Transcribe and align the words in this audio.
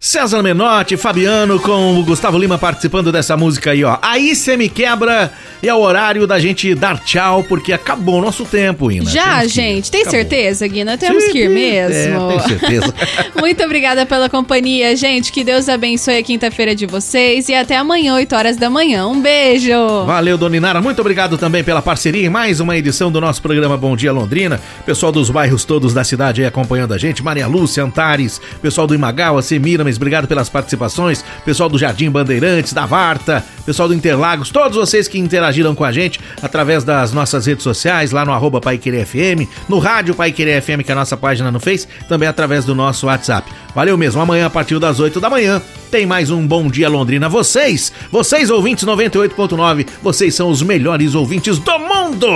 César 0.00 0.44
Menotti, 0.44 0.96
Fabiano 0.96 1.58
com 1.58 1.98
o 1.98 2.04
Gustavo 2.04 2.38
Lima 2.38 2.56
participando 2.56 3.10
dessa 3.10 3.36
música 3.36 3.72
aí, 3.72 3.82
ó. 3.82 3.98
Aí 4.00 4.32
você 4.32 4.56
me 4.56 4.68
quebra 4.68 5.32
e 5.60 5.68
é 5.68 5.74
o 5.74 5.80
horário 5.80 6.24
da 6.24 6.38
gente 6.38 6.72
dar 6.72 7.00
tchau, 7.00 7.42
porque 7.42 7.72
acabou 7.72 8.20
o 8.20 8.20
nosso 8.20 8.44
tempo, 8.44 8.92
Ina. 8.92 9.10
Já, 9.10 9.44
gente. 9.44 9.90
Tem 9.90 10.02
acabou. 10.02 10.20
certeza, 10.20 10.68
Guina? 10.68 10.96
Temos 10.96 11.24
Sim, 11.24 11.32
que 11.32 11.38
ir 11.40 11.50
mesmo. 11.50 12.14
É, 12.14 12.28
tenho 12.28 12.40
certeza. 12.42 12.94
Muito 13.40 13.60
obrigada 13.64 14.06
pela 14.06 14.28
companhia, 14.30 14.94
gente. 14.94 15.32
Que 15.32 15.42
Deus 15.42 15.68
abençoe 15.68 16.18
a 16.18 16.22
quinta-feira 16.22 16.76
de 16.76 16.86
vocês 16.86 17.48
e 17.48 17.54
até 17.54 17.76
amanhã, 17.76 18.14
8 18.14 18.36
horas 18.36 18.56
da 18.56 18.70
manhã. 18.70 19.08
Um 19.08 19.20
beijo. 19.20 19.72
Valeu, 20.06 20.38
Dona 20.38 20.56
Inara. 20.56 20.80
Muito 20.80 21.00
obrigado 21.00 21.36
também 21.36 21.64
pela 21.64 21.82
parceria 21.82 22.24
em 22.24 22.30
mais 22.30 22.60
uma 22.60 22.76
edição 22.76 23.10
do 23.10 23.20
nosso 23.20 23.42
programa 23.42 23.76
Bom 23.76 23.96
Dia 23.96 24.12
Londrina. 24.12 24.60
Pessoal 24.86 25.10
dos 25.10 25.28
bairros 25.28 25.64
todos 25.64 25.92
da 25.92 26.04
cidade 26.04 26.40
aí 26.40 26.46
acompanhando 26.46 26.94
a 26.94 26.98
gente. 26.98 27.20
Maria 27.20 27.48
Lúcia, 27.48 27.82
Antares, 27.82 28.40
pessoal 28.62 28.86
do 28.86 28.94
Imagawa, 28.94 29.42
Semira, 29.42 29.87
obrigado 29.96 30.28
pelas 30.28 30.48
participações. 30.48 31.24
Pessoal 31.44 31.68
do 31.68 31.78
Jardim 31.78 32.10
Bandeirantes, 32.10 32.72
da 32.72 32.86
Varta, 32.86 33.44
pessoal 33.64 33.88
do 33.88 33.94
Interlagos, 33.94 34.50
todos 34.50 34.76
vocês 34.76 35.08
que 35.08 35.18
interagiram 35.18 35.74
com 35.74 35.84
a 35.84 35.92
gente 35.92 36.20
através 36.42 36.84
das 36.84 37.12
nossas 37.12 37.46
redes 37.46 37.62
sociais, 37.62 38.12
lá 38.12 38.24
no 38.24 38.32
arroba 38.32 38.60
FM, 38.60 39.48
no 39.68 39.78
Rádio 39.78 40.14
Querer 40.34 40.62
FM, 40.62 40.84
que 40.84 40.90
é 40.90 40.92
a 40.92 40.96
nossa 40.96 41.16
página 41.16 41.50
no 41.50 41.60
Face, 41.60 41.88
também 42.08 42.28
através 42.28 42.64
do 42.64 42.74
nosso 42.74 43.06
WhatsApp. 43.06 43.50
Valeu 43.74 43.96
mesmo, 43.96 44.20
amanhã 44.20 44.46
a 44.46 44.50
partir 44.50 44.78
das 44.78 45.00
8 45.00 45.20
da 45.20 45.30
manhã 45.30 45.62
tem 45.90 46.04
mais 46.04 46.30
um 46.30 46.46
Bom 46.46 46.68
Dia 46.68 46.88
Londrina. 46.88 47.28
Vocês, 47.28 47.92
vocês 48.10 48.50
ouvintes 48.50 48.84
98.9, 48.84 49.86
vocês 50.02 50.34
são 50.34 50.50
os 50.50 50.62
melhores 50.62 51.14
ouvintes 51.14 51.58
do 51.58 51.78
mundo! 51.78 52.28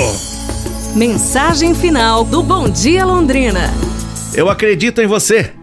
Mensagem 0.95 1.75
final 1.75 2.25
do 2.25 2.43
Bom 2.43 2.69
Dia 2.69 3.05
Londrina. 3.05 3.71
Eu 4.35 4.49
acredito 4.49 5.01
em 5.01 5.07
você. 5.07 5.62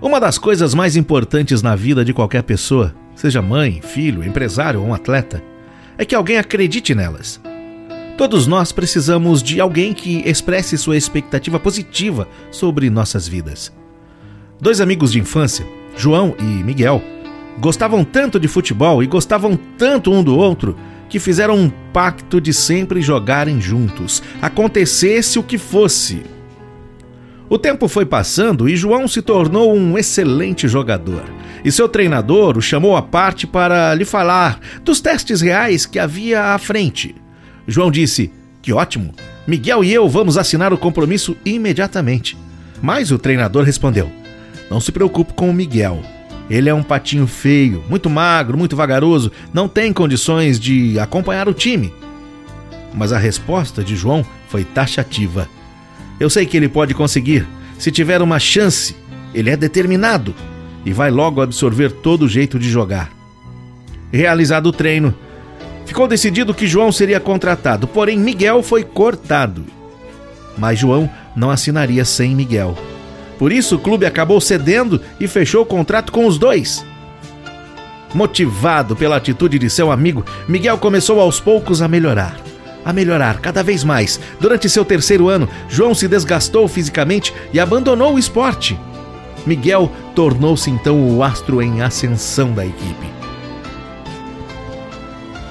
Uma 0.00 0.20
das 0.20 0.38
coisas 0.38 0.74
mais 0.74 0.94
importantes 0.94 1.60
na 1.60 1.74
vida 1.74 2.04
de 2.04 2.14
qualquer 2.14 2.44
pessoa, 2.44 2.94
seja 3.16 3.42
mãe, 3.42 3.80
filho, 3.82 4.22
empresário 4.22 4.80
ou 4.80 4.86
um 4.86 4.94
atleta, 4.94 5.42
é 5.96 6.04
que 6.04 6.14
alguém 6.14 6.38
acredite 6.38 6.94
nelas. 6.94 7.40
Todos 8.16 8.46
nós 8.46 8.70
precisamos 8.70 9.42
de 9.42 9.60
alguém 9.60 9.92
que 9.92 10.22
expresse 10.24 10.78
sua 10.78 10.96
expectativa 10.96 11.58
positiva 11.58 12.28
sobre 12.48 12.88
nossas 12.88 13.26
vidas. 13.26 13.72
Dois 14.60 14.80
amigos 14.80 15.10
de 15.10 15.18
infância, 15.18 15.66
João 15.96 16.36
e 16.38 16.44
Miguel, 16.44 17.02
gostavam 17.58 18.04
tanto 18.04 18.38
de 18.38 18.46
futebol 18.46 19.02
e 19.02 19.06
gostavam 19.06 19.58
tanto 19.76 20.12
um 20.12 20.22
do 20.22 20.36
outro 20.36 20.76
que 21.08 21.18
fizeram 21.18 21.56
um 21.56 21.70
pacto 21.92 22.40
de 22.40 22.52
sempre 22.52 23.02
jogarem 23.02 23.60
juntos, 23.60 24.22
acontecesse 24.40 25.40
o 25.40 25.42
que 25.42 25.58
fosse. 25.58 26.37
O 27.50 27.56
tempo 27.56 27.88
foi 27.88 28.04
passando 28.04 28.68
e 28.68 28.76
João 28.76 29.08
se 29.08 29.22
tornou 29.22 29.74
um 29.74 29.96
excelente 29.96 30.68
jogador. 30.68 31.24
E 31.64 31.72
seu 31.72 31.88
treinador 31.88 32.58
o 32.58 32.62
chamou 32.62 32.94
à 32.94 33.00
parte 33.00 33.46
para 33.46 33.94
lhe 33.94 34.04
falar 34.04 34.60
dos 34.84 35.00
testes 35.00 35.40
reais 35.40 35.86
que 35.86 35.98
havia 35.98 36.54
à 36.54 36.58
frente. 36.58 37.14
João 37.66 37.90
disse: 37.90 38.30
Que 38.60 38.72
ótimo! 38.72 39.14
Miguel 39.46 39.82
e 39.82 39.92
eu 39.92 40.06
vamos 40.08 40.36
assinar 40.36 40.74
o 40.74 40.78
compromisso 40.78 41.34
imediatamente. 41.42 42.36
Mas 42.82 43.10
o 43.10 43.18
treinador 43.18 43.64
respondeu: 43.64 44.10
Não 44.70 44.78
se 44.78 44.92
preocupe 44.92 45.32
com 45.32 45.48
o 45.48 45.54
Miguel. 45.54 46.02
Ele 46.50 46.68
é 46.68 46.74
um 46.74 46.82
patinho 46.82 47.26
feio, 47.26 47.82
muito 47.88 48.08
magro, 48.08 48.56
muito 48.56 48.76
vagaroso, 48.76 49.32
não 49.52 49.68
tem 49.68 49.92
condições 49.92 50.58
de 50.60 50.98
acompanhar 50.98 51.48
o 51.48 51.54
time. 51.54 51.92
Mas 52.94 53.12
a 53.12 53.18
resposta 53.18 53.82
de 53.82 53.96
João 53.96 54.24
foi 54.48 54.64
taxativa. 54.64 55.48
Eu 56.20 56.28
sei 56.28 56.46
que 56.46 56.56
ele 56.56 56.68
pode 56.68 56.94
conseguir. 56.94 57.46
Se 57.78 57.92
tiver 57.92 58.20
uma 58.20 58.38
chance, 58.38 58.96
ele 59.32 59.50
é 59.50 59.56
determinado 59.56 60.34
e 60.84 60.92
vai 60.92 61.10
logo 61.10 61.40
absorver 61.40 61.92
todo 61.92 62.22
o 62.22 62.28
jeito 62.28 62.58
de 62.58 62.68
jogar. 62.68 63.10
Realizado 64.10 64.66
o 64.66 64.72
treino, 64.72 65.14
ficou 65.86 66.08
decidido 66.08 66.54
que 66.54 66.66
João 66.66 66.90
seria 66.90 67.20
contratado, 67.20 67.86
porém 67.86 68.18
Miguel 68.18 68.62
foi 68.62 68.82
cortado. 68.82 69.64
Mas 70.56 70.78
João 70.78 71.08
não 71.36 71.50
assinaria 71.50 72.04
sem 72.04 72.34
Miguel. 72.34 72.76
Por 73.38 73.52
isso 73.52 73.76
o 73.76 73.78
clube 73.78 74.04
acabou 74.04 74.40
cedendo 74.40 75.00
e 75.20 75.28
fechou 75.28 75.62
o 75.62 75.66
contrato 75.66 76.10
com 76.10 76.26
os 76.26 76.36
dois. 76.36 76.84
Motivado 78.12 78.96
pela 78.96 79.16
atitude 79.16 79.58
de 79.58 79.70
seu 79.70 79.92
amigo, 79.92 80.24
Miguel 80.48 80.78
começou 80.78 81.20
aos 81.20 81.38
poucos 81.38 81.80
a 81.80 81.86
melhorar 81.86 82.47
a 82.88 82.92
melhorar 82.94 83.38
cada 83.40 83.62
vez 83.62 83.84
mais. 83.84 84.18
Durante 84.40 84.66
seu 84.66 84.82
terceiro 84.82 85.28
ano, 85.28 85.46
João 85.68 85.94
se 85.94 86.08
desgastou 86.08 86.66
fisicamente 86.66 87.34
e 87.52 87.60
abandonou 87.60 88.14
o 88.14 88.18
esporte. 88.18 88.80
Miguel 89.44 89.92
tornou-se 90.14 90.70
então 90.70 90.98
o 91.14 91.22
astro 91.22 91.60
em 91.60 91.82
ascensão 91.82 92.54
da 92.54 92.64
equipe. 92.64 93.06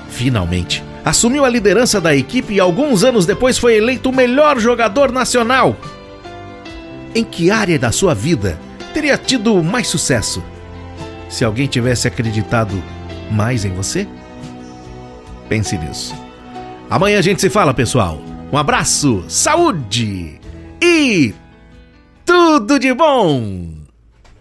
Finalmente, 0.09 0.83
assumiu 1.05 1.45
a 1.45 1.49
liderança 1.49 2.01
da 2.01 2.15
equipe 2.15 2.55
e 2.55 2.59
alguns 2.59 3.03
anos 3.03 3.27
depois 3.27 3.55
foi 3.59 3.75
eleito 3.75 4.09
o 4.09 4.15
melhor 4.15 4.59
jogador 4.59 5.11
nacional. 5.11 5.77
Em 7.13 7.23
que 7.23 7.51
área 7.51 7.77
da 7.77 7.91
sua 7.91 8.15
vida 8.15 8.59
teria 8.95 9.15
tido 9.15 9.63
mais 9.63 9.87
sucesso? 9.87 10.43
Se 11.29 11.45
alguém 11.45 11.67
tivesse 11.67 12.07
acreditado 12.07 12.81
mais 13.29 13.63
em 13.63 13.75
você? 13.75 14.07
Pense 15.47 15.77
nisso. 15.77 16.26
Amanhã 16.89 17.19
a 17.19 17.21
gente 17.21 17.41
se 17.41 17.49
fala, 17.49 17.73
pessoal. 17.73 18.21
Um 18.51 18.57
abraço, 18.57 19.23
saúde 19.27 20.39
e 20.81 21.33
tudo 22.25 22.79
de 22.79 22.93
bom! 22.93 23.76